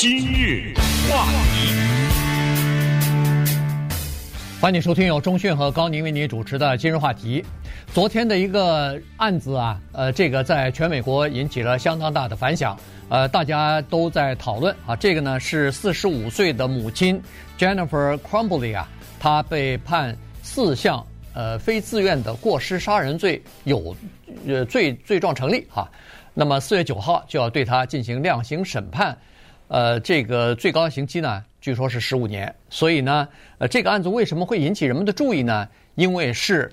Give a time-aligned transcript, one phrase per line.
[0.00, 0.72] 今日
[1.10, 1.74] 话题，
[4.58, 7.44] 欢迎收听由中讯和高宁为您主持的今日话题。
[7.92, 12.74] 昨天的一个案子啊，呃，这个在全美国引起了相当大的反响，
[13.10, 14.96] 呃，大家都在讨论啊。
[14.96, 17.22] 这个呢是四十五岁的母亲
[17.58, 18.88] Jennifer Crumbley 啊，
[19.18, 23.94] 她被判四项呃非自愿的过失杀人罪有
[24.48, 25.86] 呃罪罪状成立哈、
[26.32, 29.14] 那么四月九号就要对她进行量刑审判。
[29.70, 32.52] 呃，这个最高刑期呢，据说是十五年。
[32.70, 35.68] 所以呢，呃，这个案子为什么会引起人们的注意呢？
[35.94, 36.68] 因为是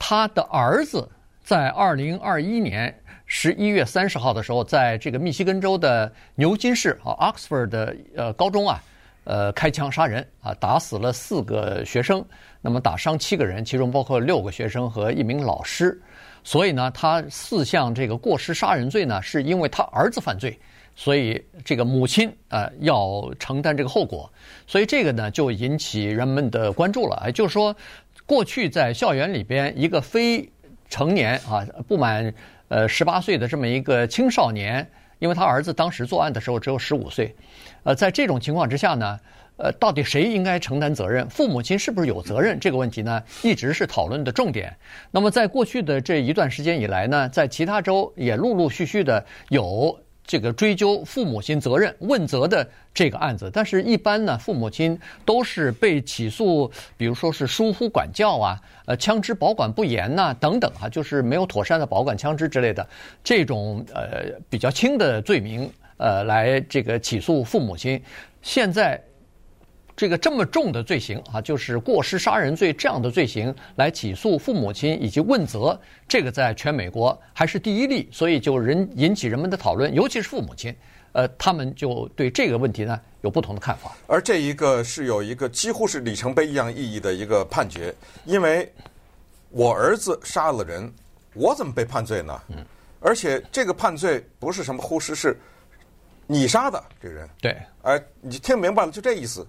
[0.00, 1.08] 他的儿子
[1.44, 2.92] 在二零二一年
[3.24, 8.82] 十一月三十号的时候，在这个密西根州的牛津市啊，Oxford 的呃高中啊，
[9.22, 12.24] 呃，开枪杀人啊，打死了四个学生，
[12.60, 15.96] 那么打伤七个人，其中包括六个学生和一名老师。
[16.42, 20.58] 所以呢，他四项这个过失杀人罪呢，是因为他儿子犯罪。
[20.96, 24.32] 所以这个母亲啊要承担这个后果，
[24.66, 27.16] 所以这个呢就引起人们的关注了。
[27.24, 27.74] 哎，就是说，
[28.24, 30.48] 过去在校园里边，一个非
[30.88, 32.32] 成年啊不满
[32.68, 34.88] 呃十八岁的这么一个青少年，
[35.18, 37.34] 因为他儿子当时作案的时候只有十五岁，
[37.82, 39.18] 呃，在这种情况之下呢，
[39.56, 41.28] 呃，到底谁应该承担责任？
[41.28, 42.60] 父母亲是不是有责任？
[42.60, 44.72] 这个问题呢，一直是讨论的重点。
[45.10, 49.98] 那么在过去的这一段时间以来呢，在其他州也陆陆续续的有。
[50.26, 62.86] 这个追究父母亲责任问责的这个案子，但是一般呢，父母亲都是被起诉，比如说是疏忽管教啊，呃，枪支保管不严呐，等等啊，就是没有妥善的保管枪支之类的
[63.22, 68.02] 这种呃比较轻的罪名，呃，来这个起诉父母亲。
[68.42, 69.00] 现在。
[69.96, 75.78] 这个这么重的罪行啊，就是过失杀人罪这样的罪行来起诉父母亲以及问责，
[76.08, 80.74] 这个在全美国还是第一例，所以就人引起人们的讨论，尤其是父母亲，
[81.12, 83.96] 呃，他们就对这个问题呢有不同的看法。
[84.08, 88.68] 而这一个是有一个几乎是里程碑一样意义的一个判决，因为
[89.50, 90.92] 我儿子杀了人，
[91.34, 92.40] 我怎么被判罪呢？
[92.48, 92.56] 嗯，
[92.98, 95.38] 而且这个判罪不是什么忽视，是
[96.26, 97.28] 你杀的这个人。
[97.40, 99.46] 对，哎，你听明白了，就这意思。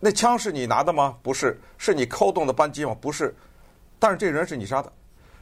[0.00, 1.14] 那枪是你拿的吗？
[1.22, 2.96] 不是，是你扣动的扳机吗？
[3.00, 3.34] 不是，
[3.98, 4.90] 但是这人是你杀的，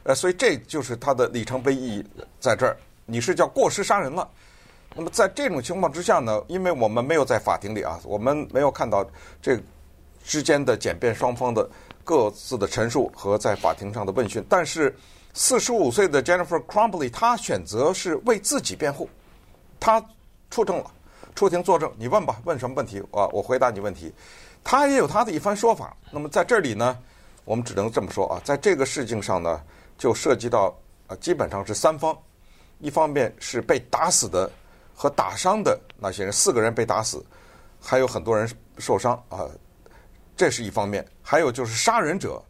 [0.03, 2.05] 呃，所以这就是他的里程碑意义
[2.41, 2.77] 在这儿。
[3.05, 4.29] 你是叫过失杀人了。
[4.95, 9.07] 那么在这种情况之下呢，因为我们没有在法庭里啊，我们没有看到
[9.41, 9.57] 这
[10.23, 11.67] 之间的检辩双方的
[12.03, 14.93] 各自的陈述和在法庭上的问讯，但是
[15.33, 19.09] 四十五岁的 Jennifer Crumbley 她选择是为自己辩护，
[19.79, 20.03] 她
[20.49, 20.91] 出证了，
[21.33, 21.89] 出庭作证。
[21.97, 23.01] 你问吧，问什么问题？
[23.11, 24.13] 我我回答你问题。
[24.63, 25.95] 他也有他的一番说法。
[26.11, 26.97] 那么在这里呢，
[27.45, 29.61] 我们只能这么说啊，在这个事情上呢，
[29.97, 30.75] 就涉及到
[31.07, 32.17] 啊，基本上是三方。
[32.79, 34.49] 一方面是被打死的
[34.95, 37.21] 和打伤的那些人，四个人被打死，
[37.81, 39.45] 还有很多人受伤啊，
[40.37, 41.05] 这是一方面。
[41.21, 42.41] 还有就是杀人者，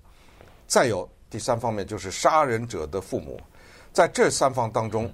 [0.68, 3.42] 再有第三方面就是杀人者的父母。
[3.92, 5.12] 在这三方当中，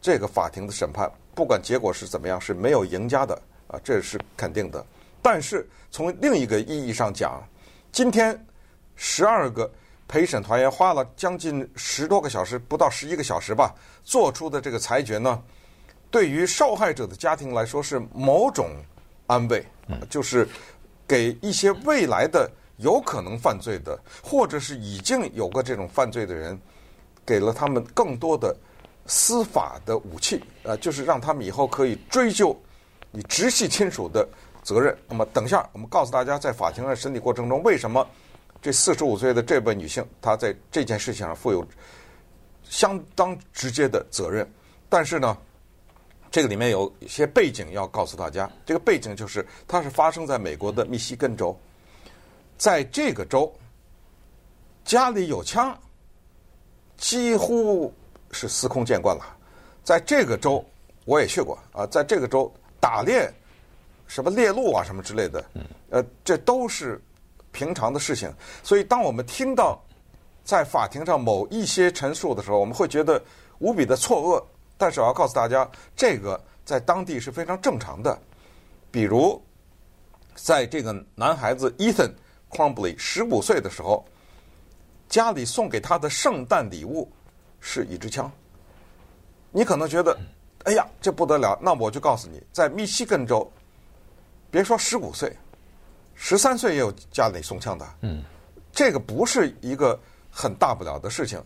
[0.00, 4.84] 这个法庭的审判，不管结果是怎么样，是没有赢家的啊，这是肯定的。
[5.26, 7.42] 但是从另一个意义上讲，
[7.90, 8.46] 今天
[8.94, 9.68] 十二个
[10.06, 15.42] 陪审团员花了将近十多个小时，不到十一个小时吧，做出的这个裁决呢，
[16.12, 18.70] 对于受害者的家庭来说是某种
[19.26, 19.66] 安慰，
[20.08, 20.48] 就是
[21.08, 26.56] 给一些未来的有可能犯罪的，或者是已经有过这种犯罪的人，
[27.26, 28.56] 给了他们更多的
[29.06, 32.56] 司法的武器，呃，就是让他们以后可以追究
[33.10, 34.24] 你直系亲属的。
[34.66, 34.98] 责任。
[35.06, 38.04] 那么，等一下，我们告诉大家，在法庭的审理过程中，为什么
[38.60, 41.64] 这四十五岁的这位女性，她在这件事情上负有
[42.64, 44.44] 相当直接的责任？
[44.88, 45.38] 但是呢，
[46.32, 48.50] 这个里面有一些背景要告诉大家。
[48.64, 51.56] 这个背景就是，它是发生在美国的密西根州，
[52.58, 53.54] 在这个州，
[54.84, 55.78] 家里有枪，
[56.96, 57.94] 几乎
[58.32, 59.24] 是司空见惯了。
[59.84, 60.64] 在这个州，
[61.04, 63.32] 我也去过啊，在这个州打猎。
[64.06, 65.44] 什么猎鹿啊，什么之类的，
[65.90, 67.00] 呃，这都是
[67.52, 68.32] 平常的事情。
[68.62, 69.82] 所以，当我们听到
[70.44, 73.20] 在法庭上某一些陈述的时候，我们会觉得
[73.58, 74.44] 无比的错愕。
[74.78, 78.18] 但是，我要告诉大家，这个在当地是非常正常的。
[78.90, 79.42] 比如，
[80.34, 82.12] 在这个男孩子 Ethan
[82.50, 84.04] Crumbly 十五岁的时候，
[85.08, 87.10] 家里送给他的圣诞礼物
[87.60, 88.30] 是一支枪。
[89.50, 90.16] 你可能觉得，
[90.64, 91.58] 哎呀，这不得了。
[91.60, 93.50] 那我就告诉你，在密西根州。
[94.56, 95.30] 别说十五岁，
[96.14, 97.86] 十三岁也有家里送枪的。
[98.00, 98.24] 嗯，
[98.72, 100.00] 这个不是一个
[100.30, 101.38] 很大不了的事情，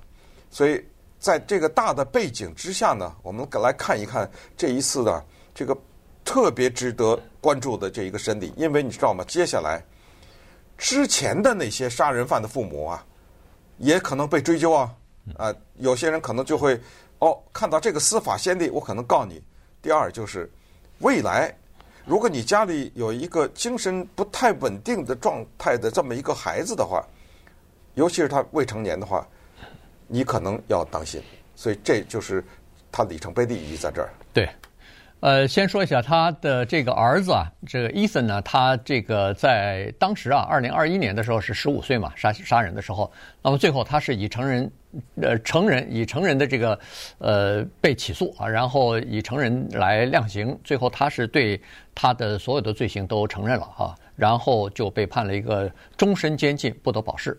[0.48, 0.80] 所以
[1.18, 5.76] 在这个大的背景之下呢，我们来看一看这一次的这个
[6.24, 9.24] 特别值得关注的这一个审理，因为你知道吗？
[9.26, 9.84] 接下来
[10.78, 13.04] 之前的那些杀人犯的父母啊，
[13.78, 14.94] 也可能被追究啊。
[15.36, 16.80] 啊，有些人可能就会
[17.18, 19.42] 哦，看到这个司法先例，我可能告你。
[19.82, 20.48] 第二就是
[21.00, 21.52] 未来，
[22.04, 27.04] 如果你家里有一个精神不太稳定的状态的这么一个孩子的话，
[27.94, 29.26] 尤其是他未成年的话，
[30.06, 31.22] 你可能要当心。
[31.54, 32.42] 所以这就是
[32.90, 34.10] 他里程碑的意义在这儿。
[34.32, 34.48] 对。
[35.20, 43.12] 呃，先说一下他的这个儿子啊，这个伊森呢，他这个在当时啊，二零二一年的时候是十五岁嘛，杀杀人的时候，
[43.42, 44.72] 那么最后他是以成人，
[45.20, 46.80] 呃，成人以成人的这个
[47.18, 51.60] 呃被起诉啊，然后以成人来量刑，最后他是对
[52.00, 57.38] 他的所有的罪行都承认了哈，然后就被判了一个终身监禁，不得保释。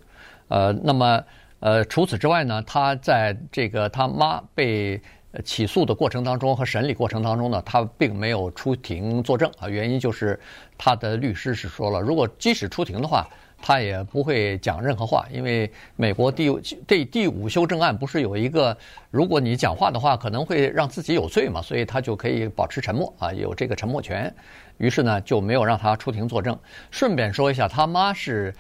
[0.50, 1.24] 呃，那么
[1.62, 5.02] 呃除此之外呢，他在这个他妈被。
[5.46, 10.38] 起诉的过程当中和审理过程当中呢，他并没有出庭作证啊，原因就是
[10.78, 13.25] 他的律师是说了，如果即使出庭的话，
[13.62, 16.52] 他也不会讲任何话，因为美国第
[16.88, 18.75] 第第五修正案不是有一个，
[19.10, 24.34] 如果你讲话的话，可能会让自己有罪嘛，所以他就可以保持沉默啊，有这个沉默权。
[24.78, 26.58] 于是呢，就没有让他出庭作证。
[26.90, 28.54] 顺便说一下，他妈是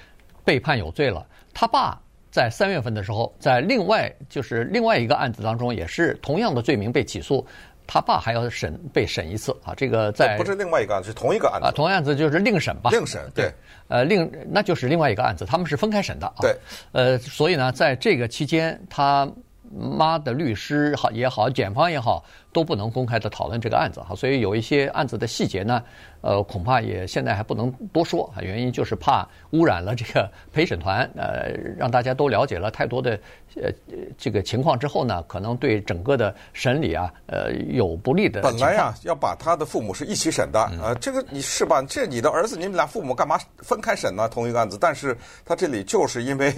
[0.45, 1.99] 被判有罪了，他爸。
[2.29, 7.45] 在三月份的时候，在另外就是另外一个案子当中，也是同样的罪名被起诉，
[7.91, 9.73] 他爸还要审被审一次啊。
[9.75, 12.89] 这个在不是另外一个案子，是同一个案子啊，同案子就是另审吧？
[12.89, 13.51] 另审对，
[13.89, 16.35] 呃，另那就是另外一个案子，他们是分开审的啊。
[16.39, 16.55] 对，
[16.93, 19.29] 呃，所以呢，在这个期间，他
[19.73, 22.23] 妈的律师好也好，检方也好。
[22.53, 25.81] 都不能公开的讨论这个案子哈，所以有一些案子的细节呢，
[26.19, 28.41] 呃，恐怕也现在还不能多说啊。
[28.41, 33.17] 原因就是怕污染了这个陪审团，呃，让大家都了解了太多的
[33.55, 33.71] 呃
[34.17, 38.41] 这个情况之后呢，可能对整个的审理啊，呃，有不利的。
[38.41, 41.81] 本来呀，要把他的父母是一起审的，呃，这个你是吧？
[41.83, 44.27] 这你的儿子，你们俩父母干嘛分开审呢？
[44.27, 46.53] 同一个案子，但是他这里就是因为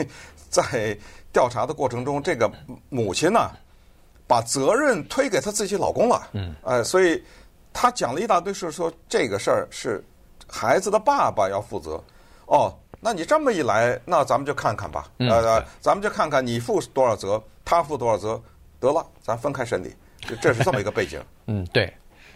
[0.49, 0.97] 在
[1.33, 2.49] 调查的过程中，这个
[2.89, 3.49] 母亲呢。
[4.25, 7.21] 把责任推给她自己老公了，嗯，呃，所以
[7.73, 10.01] 她讲了一大堆，是说这个事儿是
[10.47, 12.01] 孩子的爸爸要负责。
[12.45, 18.41] 哦，那你这么一来，那咱们就看看吧，呃，咱们就看看你负多少责，他负多少责，
[18.79, 21.21] 得了，咱分开审理，就这是这么一个背景。
[21.47, 21.93] 嗯，对。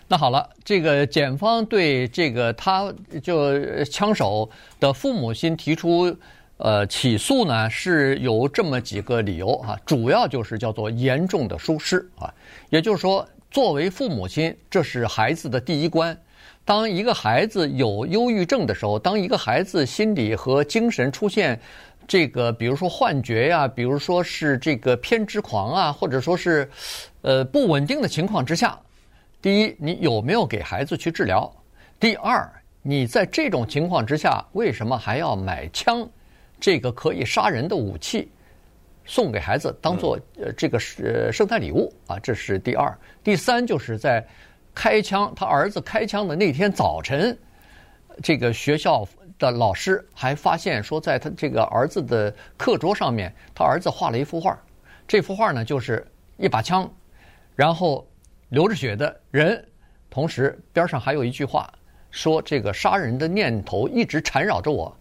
[0.09, 4.47] 那好了，这个检方对这个他就枪手
[4.77, 6.15] 的父母亲提出。
[6.57, 12.33] 呃，起诉呢是有这么几个理由啊，主要就是叫做严重的疏失啊，
[12.69, 16.18] 也就是说，作为父母亲，这是孩子的第一关。
[16.65, 21.59] 当一个孩子有忧郁症的时候，当一个孩子心理和精神出现
[22.07, 26.69] 这个，比如说幻觉呀，比如说是这个偏执狂啊，或者说是
[27.21, 28.77] 呃不稳定的情况之下，
[29.42, 31.50] 第一，你有没有给孩子去治疗？
[32.00, 32.51] 第二，
[32.81, 36.09] 你在这种情况之下，为什么还要买枪？
[36.59, 38.31] 这个可以杀人的武器
[39.06, 42.98] 送给孩子当做呃这个是圣诞礼物啊，这是第二。
[43.24, 44.25] 第三就是在
[44.74, 47.38] 开枪，他儿子开枪的那天早晨，
[48.21, 49.07] 这个学校
[49.39, 54.59] 的老师还发现说，在他这个儿子的课桌上面，他儿子画了一幅画。
[55.07, 56.06] 这幅画呢，就是
[56.38, 56.92] 一把枪，
[57.56, 58.06] 然后
[58.50, 59.63] 流着血的人，
[60.09, 61.71] 同时边上还有一句话，
[62.12, 64.95] 说这个杀人的念头一直缠绕着我。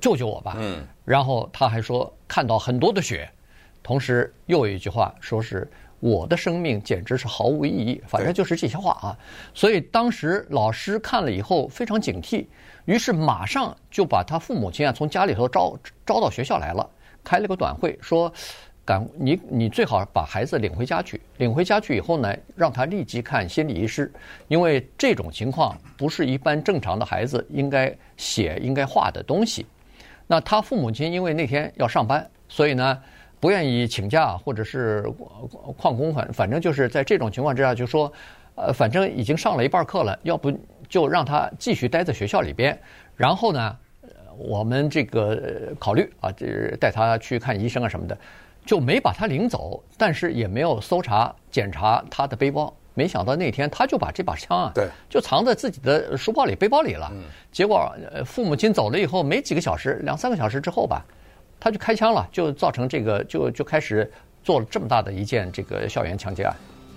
[0.00, 0.56] 救救我吧！
[0.58, 3.28] 嗯，然后他还说看到很多的血，
[3.82, 5.68] 同时又有一句话说是
[6.00, 9.18] 我的生命简直是毫无意义，反正就是这些话啊。
[9.52, 12.46] 所以当时老师看了以后非常警惕，
[12.84, 15.76] 于是马上就把他父母亲啊从家里头招
[16.06, 16.88] 招到学校来了，
[17.24, 18.32] 开了个短会说，
[18.84, 24.10] 赶你你最好把孩子领回家去，领回家去以后呢，让他立即看心理医师，
[24.46, 29.66] 因为这种情况不是一般正常的孩子应该写应该画的东西。
[30.28, 33.02] 那他父母亲因为那天要上班，所以呢
[33.40, 35.02] 不愿意请假或者是
[35.76, 38.12] 旷工，反反正就是在这种情况之下，就说，
[38.54, 40.52] 呃，反正已经上了一半课了，要不
[40.88, 42.78] 就让他继续待在学校里边，
[43.16, 43.76] 然后呢，
[44.36, 48.16] 我们这个考虑啊，这带他去看医生啊什么的，
[48.66, 52.74] 就没把他领走，但是也没有搜查检查他的背包。
[52.98, 57.12] 没想到那天他就把这把枪啊，对，就藏在自己的书包里、背包里了。
[57.52, 57.88] 结果
[58.26, 61.04] 父母亲走了以后，没几个小时，两三个小时之后吧，
[61.60, 64.10] 他就开枪了，就造成这个，就就开始
[64.42, 66.52] 做了这么大的一件这个校园抢劫案。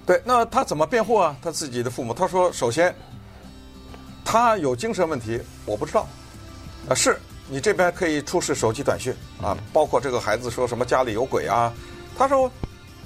[0.08, 1.38] 对，那他怎么辩护啊？
[1.40, 2.92] 他自己的父母，他说：首先，
[4.26, 6.08] 他有精神问题，我不知道。
[6.90, 7.16] 啊，是
[7.48, 11.72] 你这边可以出示手机短讯啊，包括这个孩子说什么家里有鬼啊，
[12.18, 12.52] 他说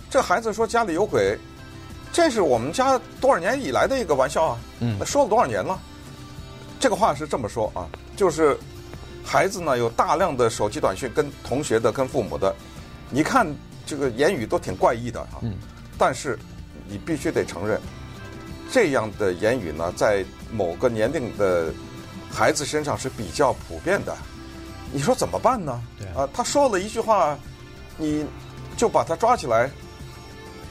[0.10, 1.38] 这孩子说家里有鬼。
[2.16, 5.78] 这是我们家多少年以来的一个玩笑啊，嗯那说了多少年了？
[6.80, 7.84] 这个话是这么说啊，
[8.16, 8.58] 就是
[9.22, 12.56] 孩子呢有大量的手机短信，跟同学的、跟父母的，
[13.10, 13.46] 你看
[13.86, 15.58] 这个言语都挺怪异的哈、嗯，
[15.98, 16.40] 但是
[16.88, 17.82] 你必须得承认，
[18.72, 21.66] 这样的言语呢，在某个年龄的
[22.32, 24.16] 孩子身上是比较普遍的。
[24.90, 25.82] 你说怎么办呢？
[26.00, 27.38] 对啊，他说了一句话，
[27.98, 28.26] 你
[28.78, 29.70] 就把他抓起来，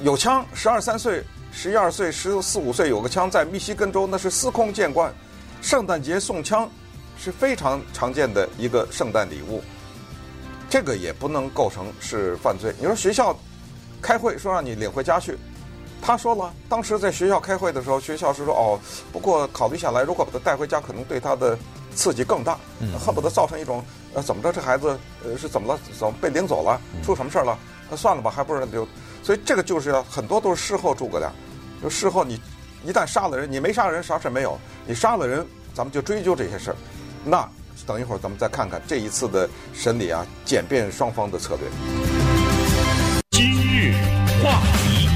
[0.01, 1.23] 有枪，十二三岁、
[1.55, 5.15] 十一二岁、十四五岁有个枪，在密西根州那是司空见惯，
[5.63, 6.69] 圣诞节送枪
[7.17, 9.63] 是非常常见的一个圣诞礼物，
[10.69, 12.75] 这个也不能构成是犯罪。
[12.79, 13.35] 你说学校
[14.03, 15.39] 开会说让你领回家去，
[16.03, 18.79] 他说了，当时在学校开会的时候，学校是说哦，
[19.13, 21.57] 不过考虑下来，如果把他带回家，可能对他的
[21.95, 22.59] 刺激更大，
[22.99, 23.83] 恨不得造成一种
[24.13, 25.81] 呃怎么着，这孩子呃是怎么了？
[25.97, 26.81] 怎么被领走了？
[27.05, 27.57] 出什么事儿了？
[27.89, 28.87] 那算了吧，还不如就，
[29.23, 31.31] 所以这个就是要很多都是事后诸葛亮，
[31.85, 32.41] 就事后你
[32.83, 36.77] 一旦杀了人，你没杀人啥事没有，你杀了人，咱们就追究这些事儿。
[37.27, 37.47] 那
[37.87, 41.69] 等一会儿咱们再看看这一次的审理啊，检辩双方的策略。
[43.33, 43.93] 今日
[44.43, 45.11] 话题，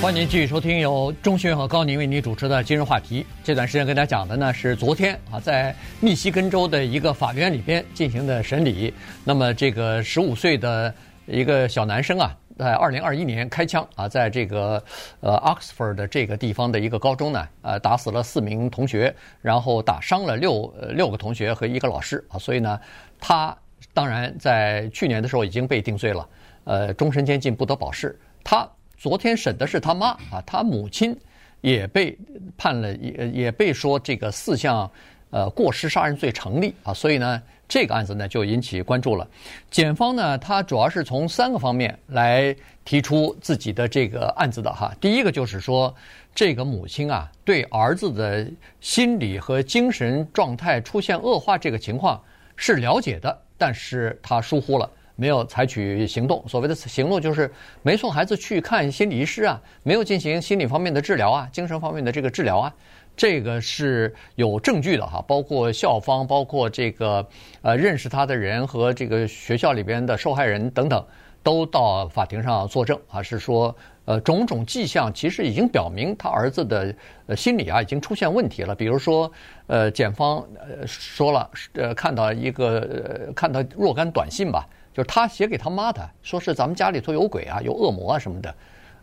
[0.00, 3.26] 欢迎您继续收听由钟迅和高宁为您主持的今日话题。
[3.42, 8.94] 这段时间跟大家讲的呢是昨天啊，在密西根州的一个法院里边进行的审理。
[9.24, 10.94] 那么这个十五岁的
[11.26, 14.84] 一个小男生啊，在二零二一年开枪啊，在这个
[15.20, 22.38] 呃 Oxford 的这个地方的一个高中呢，呃打死了四名同学，然后打伤了六六个同学和一个老师啊。
[22.38, 22.78] 所以呢，
[23.18, 23.56] 他
[23.94, 26.28] 当然在去年的时候已经被定罪了，
[26.64, 28.14] 呃，终身监禁不得保释。
[28.44, 31.18] 他昨天审的是他妈啊，他母亲
[31.62, 32.14] 也被
[32.58, 34.90] 判了，也也被说这个四项
[35.30, 39.26] 呃过失杀人罪成立啊，所以呢，这个案子呢就引起关注了。
[39.70, 44.92] 检方呢，他主要是从三个方面来提出自己的这个案子的哈。
[45.00, 45.94] 第一个就是说，
[46.34, 48.44] 这个母亲啊，对儿子的
[48.80, 52.20] 心理和精神状态出现恶化这个情况
[52.56, 54.90] 是了解的，但是他疏忽了。
[55.14, 62.74] 没有采取行动，所谓的行动就是没送孩子去看心理医师啊，没有进行心理方面的治疗啊，精神方面的这个治疗啊，
[63.16, 67.26] 这个是有证据的哈，包括校方，包括这个
[67.62, 71.04] 呃认识他的人和这个学校里边的受害人等等，
[71.42, 73.74] 都到法庭上作证啊，是说
[74.06, 76.94] 呃种种迹象其实已经表明他儿子的
[77.26, 79.30] 呃心理啊已经出现问题了，比如说
[79.66, 84.66] 呃检方呃说了呃看到一个呃看到若干短信吧。
[84.92, 88.52] 就是他写给他妈的，说是咱们家里头有鬼啊，有恶魔啊什么的，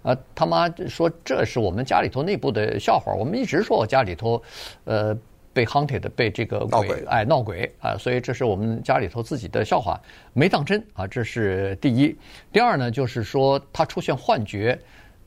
[0.07, 4.41] 呃，他妈说这是我们家里头内部的笑话，我们一直说我家里头，
[4.85, 5.13] 呃，
[5.51, 9.99] 被 haunted 被这个鬼，鬼哎闹鬼啊，所以这是我们家里头自己的笑话，
[10.31, 12.17] 没当真啊，这是第一。
[12.53, 14.79] 第二呢，就是说他出现幻觉，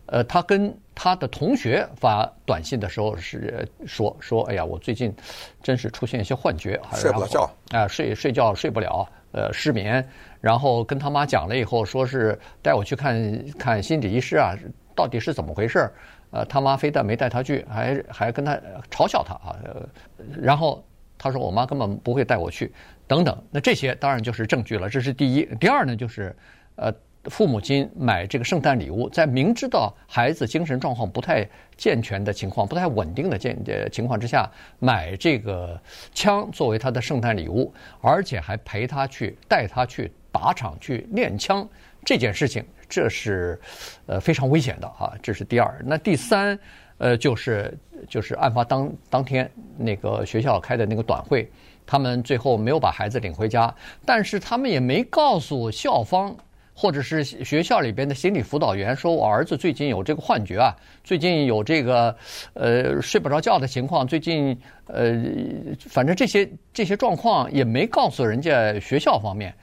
[0.06, 5.14] 呃，他跟他的同学发短信的时候是说说，哎呀，我最近
[5.62, 10.06] 真是出现一些幻觉，睡不了觉，啊，睡睡觉睡不了，呃，失眠。
[10.40, 14.54] 然后跟他妈讲了以后，说是带我去看看心理医师啊，
[14.94, 15.90] 到底是怎么回事？
[16.30, 18.58] 呃，他妈非但没带他去，还还跟他
[18.90, 19.56] 嘲笑他啊。
[20.40, 20.82] 然后
[21.18, 22.72] 他说我妈根本不会带我去，
[23.06, 23.36] 等等。
[23.50, 25.44] 那这些当然就是证据了，这是第一。
[25.56, 26.34] 第二呢，就是
[26.76, 26.90] 呃，
[27.24, 33.56] 父母亲买这个圣诞礼物，在明知道孩子精神状况不太健全的情况、不太稳定的健
[33.92, 34.48] 情况之下，
[34.78, 35.80] 买这个
[36.14, 40.12] 枪作为他的圣诞礼物，而且还陪他去、带他去。
[40.32, 41.68] 靶场去练枪
[42.04, 43.60] 这件事情，这是
[44.06, 45.82] 呃非常危险的啊，这是第二。
[45.84, 46.56] 那第三，
[46.98, 47.76] 呃，就是
[48.08, 51.50] 就是案发当当天那个学校开的那个短会，
[51.84, 53.74] 他们最后没有把孩子领回家，
[54.06, 56.32] 但是他们也没告诉校方
[56.80, 62.16] 或者是学校里边的心理辅导员，说我儿子最近有这个幻觉啊，最近有这个
[62.54, 65.22] 呃睡不着觉的情况，最近呃
[65.78, 69.54] 反正这些这些状况也没告诉人家学校方面。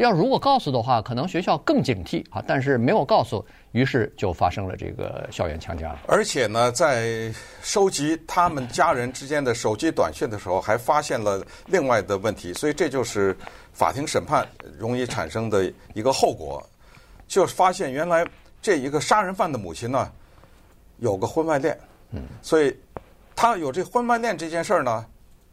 [0.00, 2.42] 要如果告诉的话，可能学校更警惕啊。
[2.46, 5.96] 但是没有告诉，于是就发生了这个校园强奸案。
[6.08, 7.32] 而且呢，在
[7.62, 12.52] 收集他们家人之间的手机短信的时候，还发现了另外的问题。
[12.52, 13.36] 所以这就是
[13.72, 14.46] 法庭审判
[14.76, 16.60] 容易产生的一个后果，
[17.28, 18.26] 就是发现原来
[18.60, 20.10] 这一个杀人犯的母亲呢，
[20.98, 21.78] 有个婚外恋。
[22.10, 22.24] 嗯。
[22.42, 22.76] 所以
[23.36, 25.06] 她有这婚外恋这件事儿呢，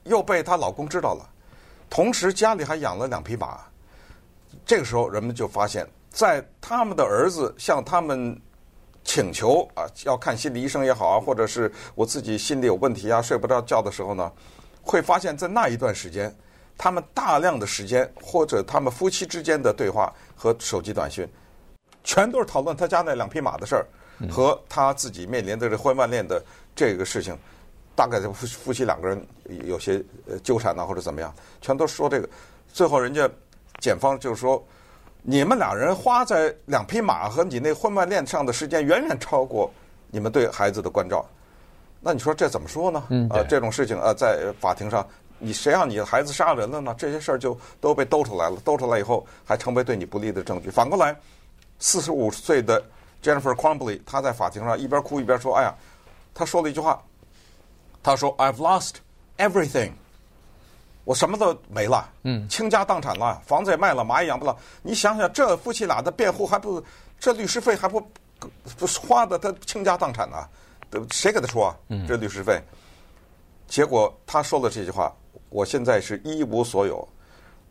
[0.06, 1.30] 又被她老公知道了，
[1.92, 3.60] 同时家里还养了两匹马。
[4.72, 8.42] 这个时候，人们就发现，在他们的儿子向他们
[9.04, 14.32] 请求啊，要看心理医生也好啊，或者是我自己心里有问题啊，睡不着觉的时候呢，
[14.82, 16.34] 会发现，在那一段时间，
[16.78, 21.28] 他们大量的时间或者他们夫妻之间的对话和手机短信，
[22.06, 23.86] 全都是讨论他家那两匹马的事儿。
[24.30, 26.42] 和他自己面临的这婚外恋的
[26.74, 27.38] 这个事情，
[27.94, 29.22] 大概夫夫妻两个人
[29.66, 32.30] 有些呃纠缠呐，或者怎么样，全都说这个。
[32.72, 33.30] 最后人家
[33.82, 34.64] 检方就是说，
[35.22, 39.70] 你们俩人花在两匹马和你那婚外恋上的时间远远超过
[40.10, 41.26] 你们对孩子的关照。
[42.00, 43.04] 那你说这怎么说呢？
[43.10, 45.06] 嗯，呃，这种事情呃，在法庭上，
[45.38, 46.96] 你谁让你的孩子杀人了呢？
[46.98, 50.70] 这些事儿就都被兜出来了，兜出来以后还成为对你不利的证据。
[50.70, 51.16] 反过来，
[51.80, 52.84] 四十五岁的
[53.22, 55.76] Jennifer Crumbley，她在法庭上一边哭一边说：“哎呀，
[56.34, 57.02] 她说了一句话，
[58.02, 58.94] 她说 ‘I've lost
[59.38, 59.92] everything’，
[61.04, 64.56] 我什么都没了，嗯，倾家荡产了，房子也卖了，马也养不了。
[64.82, 66.84] 你想想，这夫妻俩的辩护还不，
[67.20, 68.00] 这律师费还不
[68.78, 70.38] 不花的他倾家荡产呢？”
[71.10, 71.76] 谁给他出啊？
[72.08, 72.62] 这律师费。
[73.68, 75.12] 结果他说了这句话
[75.50, 77.08] ：“我现在是一无所有。”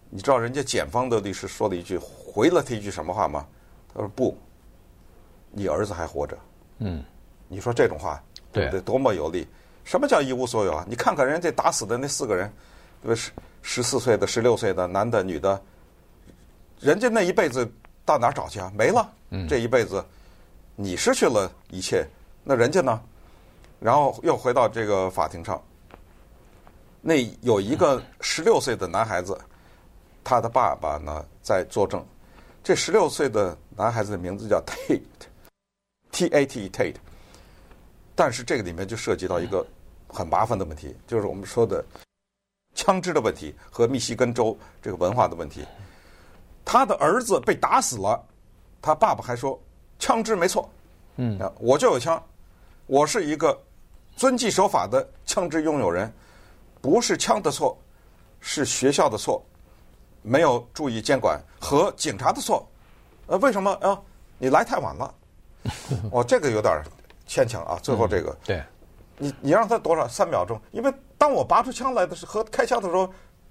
[0.08, 3.46] 你知道人家检方的律师说了一句，回了他一句什么话吗？
[3.92, 4.36] 他说：“不，
[5.50, 6.36] 你儿子还活着。”
[6.78, 7.04] 嗯，
[7.46, 8.20] 你说这种话
[8.50, 8.80] 对不对？
[8.80, 9.46] 多么有力！
[9.84, 10.84] 什么叫一无所有啊？
[10.88, 12.50] 你看看人家打死的那四个人，
[13.02, 13.20] 对吧？
[13.20, 15.60] 十十四岁的、十六岁的男的、女的，
[16.80, 17.70] 人家那一辈子
[18.04, 18.72] 到哪儿找去啊？
[18.76, 19.10] 没了。
[19.48, 20.04] 这一辈子，
[20.74, 22.04] 你失去了一切，
[22.42, 23.00] 那人家呢？
[23.78, 25.62] 然后又回到这个法庭上，
[27.00, 29.38] 那有一个十六岁的男孩子，
[30.24, 32.04] 他的爸爸呢在作证。
[32.62, 36.96] 这十六岁的男孩子的名字叫 Tate，T A T Tate。
[38.14, 39.66] 但是这个里面就涉及到一个
[40.08, 41.82] 很麻烦的问题，就是我们说的
[42.80, 45.66] 枪支的问题和密西根州这个文化的问题。
[46.64, 48.18] 他的儿子被打死了，
[48.80, 49.60] 他爸爸还说
[49.98, 50.66] 枪支没错，
[51.16, 52.22] 嗯，我就有枪，
[52.86, 53.58] 我是一个。
[54.16, 56.12] 遵纪守法的枪支拥有人，
[56.82, 57.78] 不是枪的错，
[58.40, 59.42] 是学校的错，
[60.20, 62.68] 没有注意监管和警察的错。
[63.26, 63.98] 呃，为什么啊？
[64.36, 65.14] 你来太晚了。
[66.12, 66.82] 哦，这个有点
[67.26, 67.78] 牵强啊。
[67.82, 68.62] 最后这个，嗯、对，
[69.20, 70.60] 你你让他多少三秒钟？
[70.72, 73.08] 因为当我拔出枪来的时候和开枪的时候，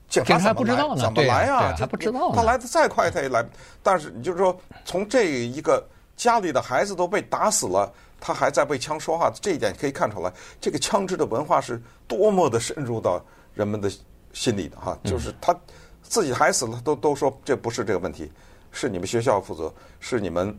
[0.09, 0.75] 警察怎么来？
[0.97, 1.75] 怎么来啊？
[1.77, 2.31] 还不知道。
[2.33, 3.45] 他来的再快，他也来。
[3.81, 7.91] 但是你就是说，从这一个家里的孩子都被打死了。
[8.21, 10.29] 他还在为枪说话，这一点可以看出来，
[10.59, 13.89] 这个枪支的文化是多么的深入到人们的
[14.33, 14.97] 心里的哈。
[15.05, 15.57] 就是他
[16.03, 18.29] 自己孩子死了，都都说这不是这个问题，
[18.73, 20.53] 是你们学校负责，是你们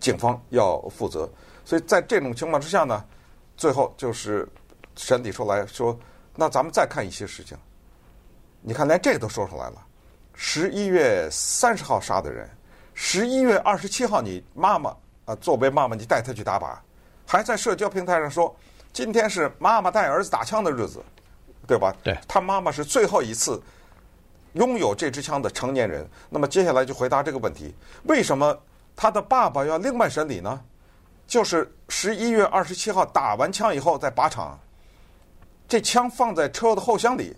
[0.00, 1.30] 警方要负责。
[1.64, 3.04] 所以在这种情况之下呢，
[3.56, 4.48] 最后就是
[4.96, 5.98] 审理出来说，
[6.34, 7.56] 那咱们再看一些事情。
[8.60, 9.86] 你看，连这个都说出来了。
[10.32, 12.48] 十一月三十号杀的人，
[12.94, 16.76] 十一月二十七号你妈妈啊，作为妈妈你带他去打靶。
[17.26, 18.54] 还在社交平台上说，
[18.92, 21.02] 今天是妈妈带儿子打枪的日子，
[21.66, 21.94] 对吧？
[22.02, 23.62] 对，他妈妈是最后一次
[24.54, 26.08] 拥有这支枪的成年人。
[26.28, 28.58] 那么接下来就回答这个问题：为什么
[28.96, 30.60] 他的爸爸要另外审理呢？
[31.26, 34.58] 就是十一月二十七号打完枪以后再靶场，
[35.66, 37.34] 这枪放在车的后箱里，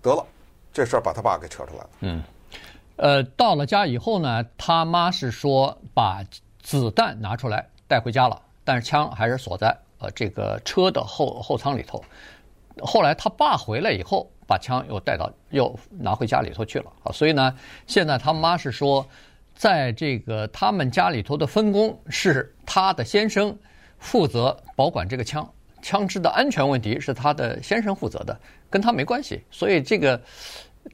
[0.00, 0.24] 得了，
[0.72, 1.90] 这事儿把他爸给扯出来了。
[2.00, 2.22] 嗯，
[2.96, 6.24] 呃，到了家以后呢，他妈是说把
[6.62, 8.40] 子弹拿出来带回家了。
[8.64, 12.02] 但是枪还是锁在呃这个车的后后舱里头。
[12.82, 17.12] 后来他爸回来以后，把枪又带到又拿回家里头去了啊。
[17.12, 19.06] 所以呢，现在他妈是说，
[19.54, 23.56] 在这个他们家里头的分工是他的先生
[23.98, 25.48] 负责保管这个枪，
[25.80, 29.42] 枪支的安全问题是他的先生负责的，跟他没关系。
[29.50, 30.20] 所以这个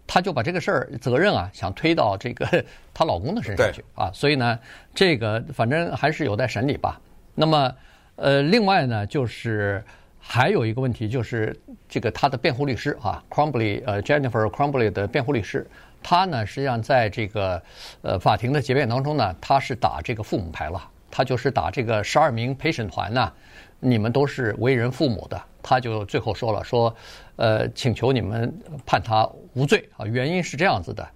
[0.06, 4.10] 他就把这个事儿责任啊想推到这个 她老公的身上去啊。
[4.12, 4.58] 所以呢，
[4.94, 7.00] 这个反正还是有待审理吧。
[7.34, 7.74] 那么，
[8.16, 9.82] 呃，另外呢，就是
[10.18, 11.58] 还有一个问题，就是
[11.88, 15.66] 这个他的辩护律师啊，Crumbley，呃，Jennifer Crumbley 的辩护律师，
[16.02, 17.62] 他呢，实际上在这个
[18.02, 23.30] 呃法庭的结辩当中呢，他是打这个父母牌了，他就是打这个十二名陪审团呢，
[23.78, 26.96] 你们都是为人父母的，他就最后说了，说，
[27.36, 28.50] 呃，请求你们
[28.86, 31.06] 判他无罪啊，原因是这样子的，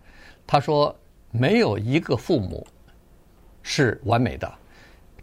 [0.47, 0.95] 他说
[1.31, 2.67] 没有一个父母
[3.63, 4.53] 是完美的。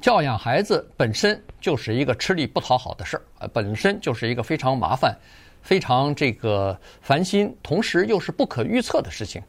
[0.02, 5.16] 教养孩子本身就是一个吃力不讨好的事儿，呃，本身就是一个非常麻烦、
[5.62, 9.40] 非常这个烦心，同时又是不可预测的事情。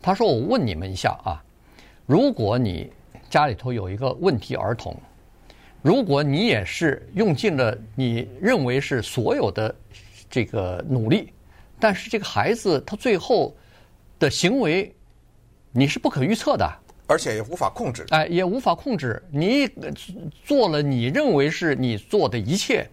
[0.00, 1.42] 他说：“我问你们一下啊，
[2.06, 2.88] 如果你
[3.30, 4.96] 家里头有一个问题儿童，
[5.82, 9.74] 如果你也是用尽了你认为是所有的
[10.30, 11.32] 这个努力，
[11.78, 13.54] 但是这个孩子他最后
[14.18, 14.94] 的行为，
[15.72, 16.68] 你是不可预测的。”
[17.10, 19.22] 而且也无法控制，哎，也无法控制。
[19.30, 19.66] 你
[20.44, 22.86] 做了你认为是你做的一切，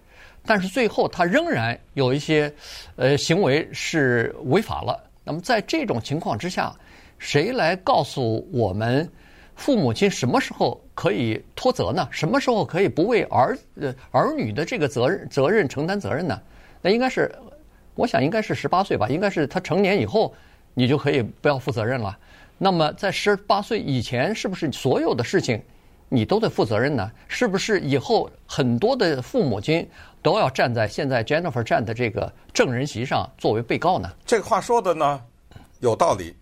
[0.45, 2.49] 但是最后他仍然有一些
[2.95, 4.97] 呃行为是违法了。
[5.25, 6.73] 那么在这种情况之下，
[7.19, 9.05] 谁来告诉我们
[9.55, 12.07] 父母亲什么时候可以脱责呢？
[12.11, 16.39] 什么时候可以不为儿呃儿女的这个责任责任承担责任呢？
[16.81, 17.33] 那应该是，
[17.95, 20.33] 我想应该是十八岁吧，应该是他成年以后，
[20.73, 22.15] 你就可以不要负责任了。
[22.57, 25.61] 那么在十八岁以前，是不是所有的事情
[26.09, 27.09] 你都得负责任呢？
[27.27, 29.87] 是不是以后很多的父母亲
[30.21, 34.11] 都要站在现在 Jennifer 站的这个证人席上作为被告呢？
[34.25, 35.21] 这个话说的呢
[35.79, 36.35] 有道理，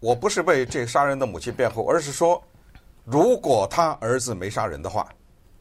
[0.00, 2.42] 我不是为这杀人的母亲辩护，而是说。
[3.04, 5.06] 如果他儿子没杀人的话，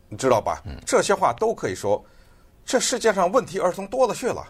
[0.07, 0.63] 你知道吧？
[0.85, 2.03] 这些话都可以说。
[2.65, 4.41] 这世界上问题儿童多了去了，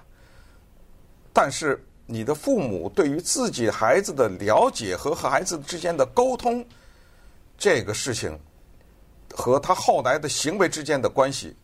[1.34, 6.63] 但是你的父母对于自己孩子的了解和和孩子之间的沟通，
[7.58, 8.39] 这个事情
[9.34, 11.56] 和他后来的行为之间的关系，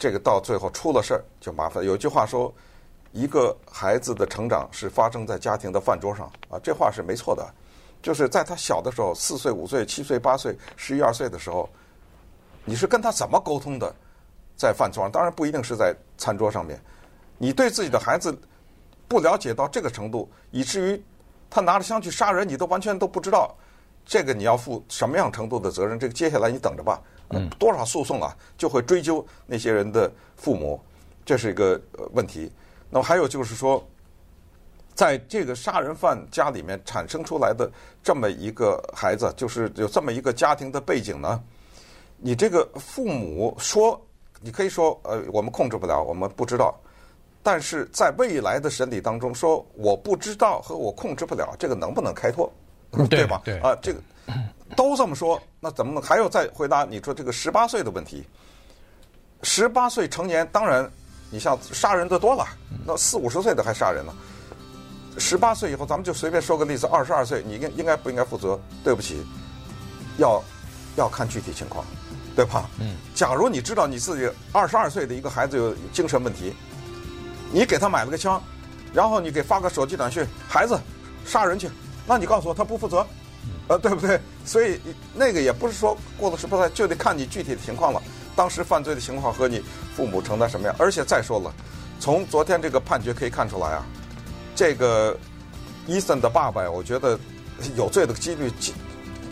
[0.00, 1.84] 这个到最后出了事儿就麻烦。
[1.84, 2.52] 有句话说，
[3.12, 7.48] 一个孩子的成长是发生在家庭的饭桌上啊，这话是没错的。
[8.00, 11.68] 就是在他小的时候，四岁、五岁、七岁、八岁、十一二岁的时候，
[12.64, 13.94] 你是跟他怎么沟通的？
[14.56, 16.80] 在饭桌上，当然不一定是在餐桌上面。
[17.38, 18.36] 你对自己的孩子
[19.06, 21.02] 不了解到这个程度，以至于
[21.48, 23.54] 他拿着枪去杀人，你都完全都不知道。
[24.04, 25.98] 这个你要负什么样程度的责任？
[25.98, 27.00] 这个接下来你等着吧。
[27.30, 30.80] 嗯，多少诉讼啊，就会追究那些人的父母，
[31.24, 31.80] 这是一个
[32.12, 32.50] 问题。
[32.90, 33.84] 那么还有就是说。
[34.98, 37.70] 在这个杀人犯家里面产生出来的
[38.02, 41.40] 这么一个孩子，就是有这么一个家庭的背景呢。
[42.16, 44.04] 你这个父母说，
[44.40, 46.76] 你可以说，呃，我们控制不了，我们不知道。
[47.44, 52.52] 但是在未来的审理当中，说我不知道和我控制不了，这个能不能开脱？
[53.08, 53.40] 对吧？
[53.44, 54.00] 对啊，这个
[54.74, 58.26] 都这么说，那怎么能还有再回答你说这个十八岁的问题？
[59.44, 60.90] 十八岁成年，当然
[61.30, 62.44] 你像杀人的多了，
[62.84, 64.12] 那四五十岁的还杀人呢。
[65.18, 68.58] 十八岁以后，咱们就随便说个例子，二十二岁，你应应该不应该负责？
[68.84, 69.26] 对不起，
[70.16, 70.42] 要
[70.96, 71.84] 要看具体情况，
[72.36, 72.70] 对吧？
[72.78, 72.96] 嗯。
[73.14, 76.54] 假如你知道你自己二十二岁的一个孩子有精神问题，
[77.52, 78.40] 你给他买了个枪，
[78.92, 80.78] 然后你给发个手机短信，孩子
[81.26, 81.68] 杀人去，
[82.06, 83.06] 那你告诉我他不负责，
[83.68, 84.20] 呃，对不对？
[84.44, 84.80] 所以
[85.14, 88.00] 那个也不是说过了十八岁就得看你具体的情况了，
[88.36, 89.62] 当时犯罪的情况和你
[89.96, 90.76] 父母承担什么样。
[90.78, 91.52] 而且再说了，
[91.98, 93.84] 从昨天这个判决可以看出来啊。
[94.58, 95.16] 这个
[95.86, 97.16] 伊森的爸爸，我觉得
[97.76, 98.50] 有罪的几率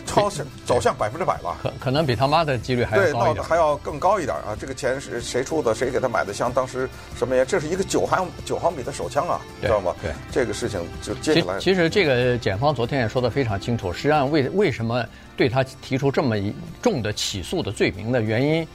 [0.05, 1.57] 超向走向百分之百吧。
[1.61, 4.55] 可可能比他妈的几率还要高一点，还要更高一点啊！
[4.57, 5.75] 这个钱是谁出的？
[5.75, 6.49] 谁给他买的枪？
[6.53, 7.43] 当时什么呀？
[7.43, 9.93] 这是一个九毫九毫米的手枪啊，知道吗？
[10.01, 11.59] 对，这个事情就接下来。
[11.59, 18.65] 其实这个检方昨天也说的非常清楚，实际上为为什么对他提出这么一重的起诉的罪名的原因，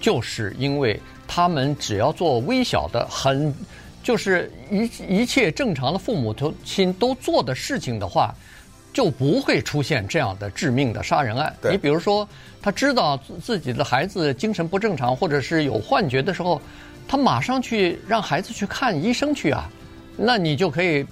[0.00, 3.54] 就是因为他们只要做微小的很。
[4.08, 8.34] 就是一一切正常的父母亲都做的事情的话，
[8.90, 11.54] 就不会出现这样的致命的杀人案。
[11.70, 12.26] 你比如说，
[12.62, 16.58] 他知道自己的孩子精神不正常，或者是有幻觉的时候，
[17.06, 19.68] 他马上去让孩子去看医生去啊，
[20.16, 21.04] 那你就可以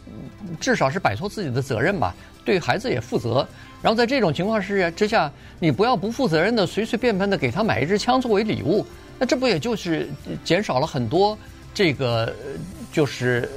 [0.58, 2.14] 至少是摆脱自己的责任吧，
[2.46, 3.46] 对孩子也负责。
[3.82, 8.86] 然后在这种情况之之下，你不要不负责任的随随便便的给他买一支枪作为礼物，
[9.18, 10.08] 那这不也就是
[10.42, 11.36] 减少了很多
[11.74, 12.34] 这个。
[12.92, 13.48] 就是，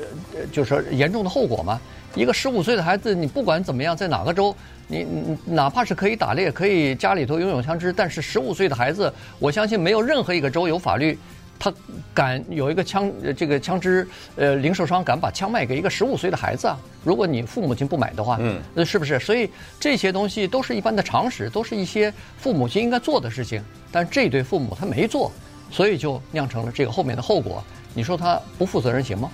[0.51, 1.79] 就是严重的后果嘛。
[2.15, 4.53] 一个十五岁的孩子，你不管怎么样，在哪个州，
[4.87, 11.17] 你你哪怕是可以打猎，可以家里头拥有枪支，但是十五岁的孩子，我相信没有任何一个州有法律，
[11.59, 11.71] 他
[12.13, 16.75] 敢有一个枪，这个枪支呃零售商敢把枪卖给一个十五岁的孩子啊？
[17.03, 19.19] 如果你父母亲不买的话，嗯，那是不是？
[19.19, 19.47] 所以
[19.79, 23.61] 这些东西都是一般的常识，都是一些父母亲应该做的事情。
[23.91, 25.31] 但这对父母他没做，
[25.71, 27.63] 所以就酿成了这个后面的后果。
[27.93, 29.29] 你说他不负责任行吗？